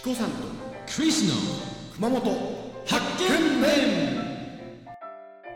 [0.00, 0.36] チコさんと
[0.96, 1.34] クリスの
[1.94, 2.22] 熊本
[2.86, 3.68] 発見面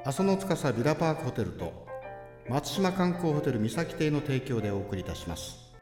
[0.04, 1.72] 阿蘇の司ビラパークホテルと
[2.50, 5.73] 松島観光ホテル三崎邸の提供でお送りいたします。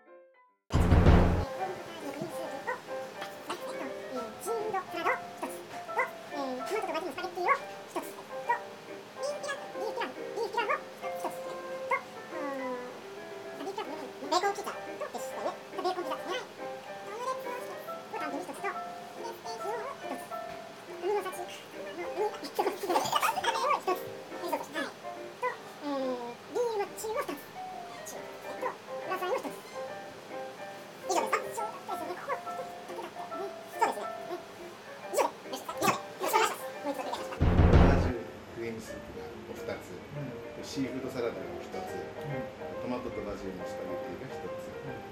[40.72, 41.92] シーフードサラダがお1つ、
[42.80, 45.11] トマトとバジルのスパゲティが1つ、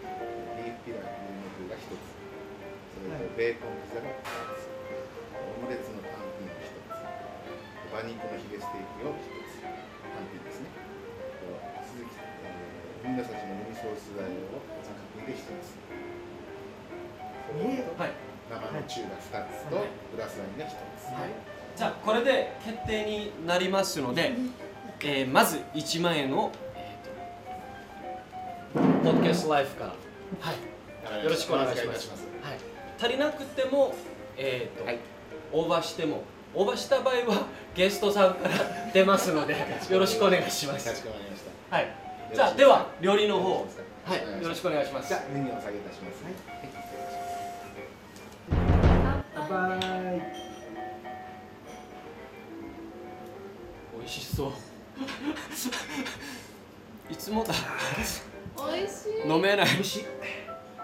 [3.40, 4.20] ベーコンピザが2
[4.52, 4.68] つ、
[5.32, 10.68] オムレツのパンピンが1つ、馬肉のヒレステーキを1つ、パンピンですね。
[11.88, 15.72] 鈴木、えー、海の幸の海ソースダイをざっくりで1つ。
[17.48, 18.12] それとはい、
[18.44, 21.80] 生のチューが2つと、グラスワインが1つ。
[21.80, 24.32] じゃあこれで決定になりますので、
[25.00, 29.94] えーまず1万円を、えーとポッドキャストライフから、
[31.14, 32.26] はい、よろしくお願いしますます。
[32.42, 33.94] はい、足りなくても、
[34.36, 34.98] えーとはい。
[35.52, 36.22] オーバーしても
[36.54, 38.54] オーバーした場合は ゲストさんから
[38.92, 39.54] 出ますので
[39.88, 41.02] よろしくお願いしまかしす。
[41.02, 41.76] こまりました。
[41.76, 41.88] はい
[42.32, 43.58] じゃあでは料理の方は
[44.04, 45.08] はいよろしくお願いします。
[45.08, 46.22] じゃあメニューをお下げいたします。
[46.24, 46.34] はい。
[53.98, 54.52] 美味しそう。
[57.12, 57.52] いつもだ。
[58.72, 59.28] 美味しい。
[59.28, 59.66] 飲めない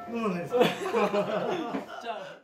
[0.09, 0.55] もうなです。
[0.55, 2.37] じゃあ